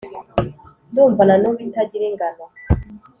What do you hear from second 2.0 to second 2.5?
ingano,